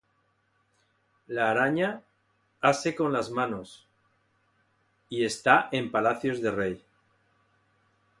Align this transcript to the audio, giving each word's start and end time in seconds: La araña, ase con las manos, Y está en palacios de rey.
La 1.27 1.51
araña, 1.51 2.01
ase 2.59 2.95
con 2.95 3.13
las 3.13 3.29
manos, 3.29 3.87
Y 5.09 5.25
está 5.25 5.69
en 5.71 5.91
palacios 5.91 6.41
de 6.41 6.49
rey. 6.49 6.83